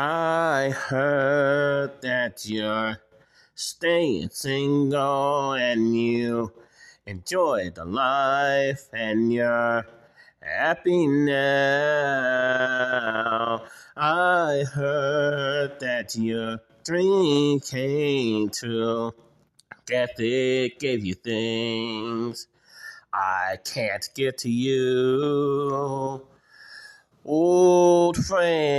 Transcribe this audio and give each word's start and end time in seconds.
I 0.00 0.70
heard 0.70 2.02
that 2.02 2.46
you're 2.46 2.98
staying 3.56 4.28
single 4.30 5.54
and 5.54 5.92
you 5.96 6.52
enjoy 7.04 7.70
the 7.74 7.84
life 7.84 8.84
and 8.92 9.32
you're 9.32 9.84
happy 10.40 11.08
now. 11.08 11.34
I 13.96 14.62
heard 14.72 15.80
that 15.80 16.14
you're 16.14 16.60
drinking. 16.84 18.50
Guess 19.86 20.10
it 20.18 20.78
gave 20.78 21.04
you 21.04 21.14
things 21.14 22.46
I 23.12 23.56
can't 23.64 24.08
get 24.14 24.38
to 24.38 24.48
you. 24.48 26.24
Old 27.24 28.16
friend, 28.16 28.77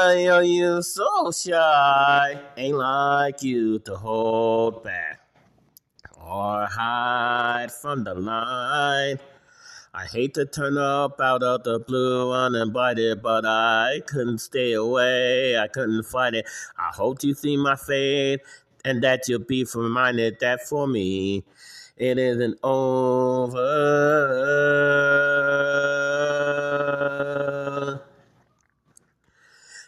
why 0.00 0.26
are 0.28 0.42
you 0.42 0.80
so 0.80 1.30
shy? 1.30 2.40
Ain't 2.56 2.76
like 2.78 3.42
you 3.42 3.80
to 3.80 3.96
hold 3.96 4.82
back 4.82 5.20
or 6.16 6.66
hide 6.66 7.70
from 7.70 8.04
the 8.04 8.14
line. 8.14 9.18
I 9.92 10.06
hate 10.06 10.32
to 10.34 10.46
turn 10.46 10.78
up 10.78 11.20
out 11.20 11.42
of 11.42 11.64
the 11.64 11.80
blue 11.80 12.32
uninvited, 12.32 13.20
but 13.22 13.44
I 13.44 14.00
couldn't 14.06 14.38
stay 14.38 14.72
away. 14.72 15.58
I 15.58 15.68
couldn't 15.68 16.04
fight 16.04 16.32
it. 16.32 16.46
I 16.78 16.90
hope 16.94 17.22
you 17.22 17.34
see 17.34 17.58
my 17.58 17.76
fate 17.76 18.40
and 18.86 19.04
that 19.04 19.28
you'll 19.28 19.40
be 19.40 19.66
reminded 19.74 20.40
that 20.40 20.62
for 20.66 20.86
me 20.88 21.44
it 21.98 22.16
isn't 22.16 22.58
over. 22.62 23.60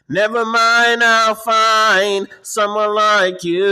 Never 0.08 0.44
mind, 0.44 1.02
I'll 1.02 1.34
find 1.34 2.28
someone 2.42 2.94
like 2.94 3.44
you. 3.44 3.66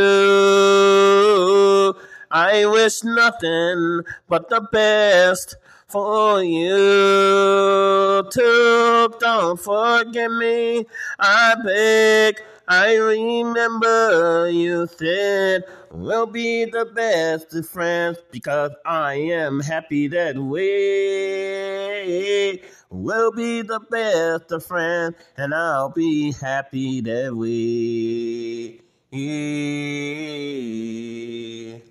I 2.30 2.64
wish 2.66 3.02
nothing 3.02 4.02
but 4.28 4.48
the 4.48 4.60
best 4.72 5.56
for 5.88 6.42
you 6.42 8.22
too. 8.30 9.12
Don't 9.19 9.60
forget 9.60 10.30
me, 10.30 10.86
I 11.19 11.56
beg. 11.64 12.41
I 12.70 12.94
remember 12.94 14.48
you 14.48 14.86
said 14.86 15.64
we'll 15.90 16.26
be 16.26 16.66
the 16.66 16.84
best 16.84 17.52
of 17.52 17.68
friends 17.68 18.18
because 18.30 18.70
I 18.86 19.14
am 19.14 19.58
happy 19.58 20.06
that 20.06 20.38
we 20.38 22.62
will 22.88 23.32
be 23.32 23.62
the 23.62 23.80
best 23.91 24.52
of 24.52 24.64
friends 24.64 25.16
and 25.36 25.52
I'll 25.52 25.88
be 25.88 26.30
happy 26.30 27.00
that 27.00 27.34
we 27.34 28.80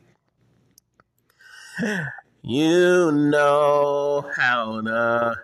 you 2.42 3.12
know 3.12 4.32
how 4.34 4.80
the 4.80 5.36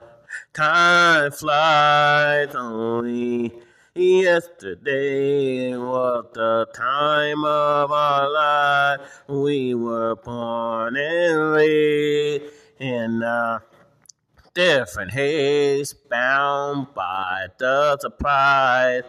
time 0.53 1.31
flies 1.31 2.55
only 2.55 3.64
Yesterday 3.97 5.73
was 5.77 6.25
the 6.33 6.67
time 6.75 7.45
of 7.45 7.93
our 7.93 8.29
life. 8.29 9.23
We 9.29 9.73
were 9.73 10.17
born 10.17 10.97
and 10.97 11.51
raised 11.53 12.43
in 12.77 13.23
a 13.23 13.63
different 14.53 15.13
haze, 15.13 15.93
bound 15.93 16.93
by 16.93 17.47
the 17.57 17.97
surprise 17.97 19.03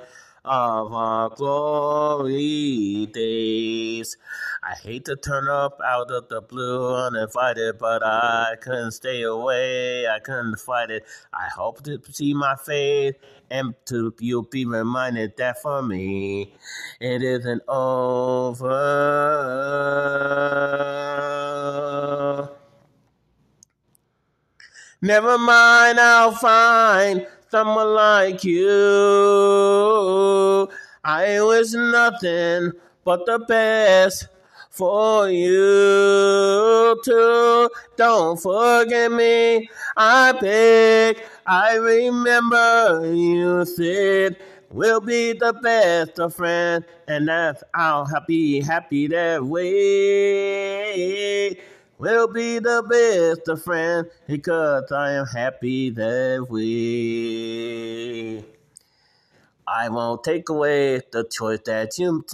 of 0.46 0.92
our 0.92 1.28
glory 1.30 3.06
days. 3.12 4.16
I 4.62 4.74
hate 4.74 5.04
to 5.06 5.16
turn 5.16 5.48
up 5.48 5.80
out 5.84 6.10
of 6.10 6.28
the 6.28 6.40
blue 6.40 6.94
uninvited, 6.94 7.78
but 7.78 8.02
I 8.04 8.54
couldn't 8.60 8.92
stay 8.92 9.22
away. 9.22 10.06
I 10.08 10.20
couldn't 10.20 10.58
fight 10.58 10.90
it. 10.90 11.04
I 11.32 11.48
hope 11.54 11.82
to 11.84 12.00
see 12.12 12.34
my 12.34 12.54
face 12.56 13.14
and 13.50 13.74
to 13.86 14.14
you'll 14.20 14.42
be 14.42 14.64
reminded 14.64 15.36
that 15.36 15.60
for 15.62 15.82
me 15.82 16.54
it 17.00 17.22
isn't 17.22 17.62
over. 17.68 18.76
Never 25.02 25.38
mind, 25.38 26.00
I'll 26.00 26.32
find 26.32 27.26
someone 27.50 27.94
like 27.94 28.42
you. 28.44 29.55
I 31.08 31.40
wish 31.40 31.72
nothing 31.72 32.72
but 33.04 33.26
the 33.26 33.38
best 33.38 34.26
for 34.70 35.30
you 35.30 37.00
too. 37.04 37.70
Don't 37.96 38.42
forget 38.42 39.12
me, 39.12 39.70
I 39.96 40.32
beg. 40.32 41.22
I 41.46 41.76
remember 41.76 43.14
you 43.14 43.64
said 43.66 44.36
we'll 44.72 45.00
be 45.00 45.32
the 45.32 45.52
best 45.52 46.18
of 46.18 46.34
friends, 46.34 46.86
and 47.06 47.28
that's 47.28 47.62
I'll 47.72 48.08
be 48.26 48.60
happy 48.60 49.06
that 49.06 49.44
way. 49.44 51.56
We'll 51.98 52.26
be 52.26 52.58
the 52.58 52.82
best 52.82 53.46
of 53.46 53.62
friends 53.62 54.08
because 54.26 54.90
I 54.90 55.12
am 55.12 55.26
happy 55.26 55.90
that 55.90 56.48
way. 56.50 58.55
I 59.68 59.88
won't 59.88 60.22
take 60.22 60.48
away 60.48 61.00
the 61.10 61.24
choice 61.24 61.60
that 61.66 61.98
you. 61.98 62.24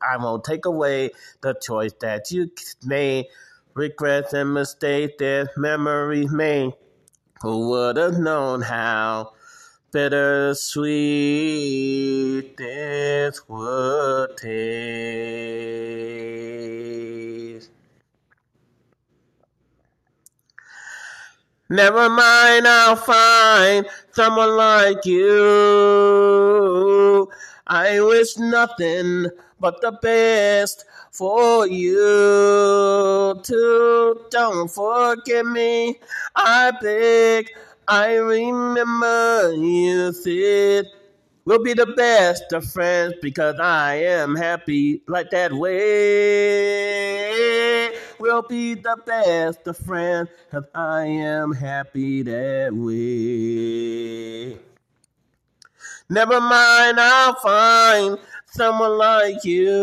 I 0.00 0.16
won't 0.16 0.44
take 0.44 0.64
away 0.64 1.10
the 1.42 1.54
choice 1.54 1.92
that 2.00 2.30
you 2.30 2.50
made. 2.82 3.26
Regrets 3.74 4.32
and 4.32 4.54
mistakes 4.54 5.14
that 5.18 5.50
memories 5.56 6.30
made. 6.30 6.72
Who 7.42 7.68
would 7.70 7.96
have 7.98 8.18
known 8.18 8.62
how 8.62 9.32
bittersweet 9.92 10.56
this 12.56 13.46
would 13.48 14.36
taste? 14.38 15.74
Never 21.68 22.08
mind, 22.08 22.68
I'll 22.68 22.94
find 22.94 23.86
someone 24.12 24.56
like 24.56 25.04
I 27.66 28.00
wish 28.00 28.36
nothing 28.38 29.26
but 29.60 29.80
the 29.80 29.92
best 29.92 30.84
for 31.10 31.66
you 31.66 33.40
too. 33.42 34.20
Don't 34.30 34.68
forget 34.68 35.46
me, 35.46 36.00
I 36.34 36.72
beg. 36.82 37.50
I 37.86 38.14
remember 38.14 39.52
you 39.54 40.12
said 40.12 40.86
we'll 41.44 41.62
be 41.62 41.74
the 41.74 41.86
best 41.86 42.52
of 42.52 42.64
friends 42.64 43.14
because 43.20 43.60
I 43.60 43.96
am 43.96 44.34
happy 44.34 45.02
like 45.06 45.30
that 45.30 45.52
way. 45.52 46.94
We'll 48.18 48.42
be 48.42 48.74
the 48.74 48.96
best 49.04 49.66
of 49.66 49.76
friends 49.76 50.30
because 50.46 50.64
I 50.74 51.04
am 51.06 51.52
happy 51.52 52.22
that 52.22 52.72
way. 52.72 54.58
Never 56.10 56.40
mind, 56.40 57.00
I'll 57.00 57.34
find 57.36 58.18
someone 58.46 58.98
like 58.98 59.42
you. 59.44 59.74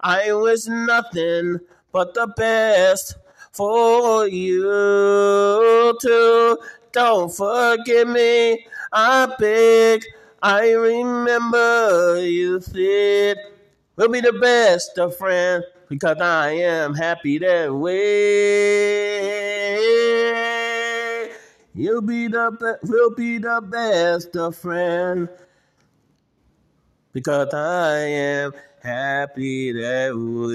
I 0.00 0.32
wish 0.32 0.66
nothing 0.66 1.60
but 1.92 2.12
the 2.14 2.26
best 2.36 3.16
for 3.52 4.26
you 4.26 5.96
too. 6.00 6.58
Don't 6.90 7.32
forget 7.32 8.08
me, 8.08 8.66
I 8.92 9.32
beg. 9.38 10.04
I 10.42 10.72
remember 10.72 12.20
you 12.26 12.60
said 12.60 13.36
we'll 13.94 14.08
be 14.08 14.20
the 14.20 14.32
best 14.32 14.98
of 14.98 15.16
friends 15.16 15.64
because 15.88 16.18
I 16.20 16.50
am 16.50 16.94
happy 16.94 17.38
that 17.38 17.72
way. 17.72 18.02
You'll 21.74 22.02
be 22.02 22.28
the 22.28 22.50
be- 22.60 22.88
we'll 22.88 23.14
be 23.14 23.38
the 23.38 23.62
best 23.62 24.36
of 24.36 24.56
friends 24.56 25.30
because 27.12 27.54
I 27.54 27.98
am 27.98 28.52
happy 28.82 29.72
that 29.72 30.14
way. 30.14 30.52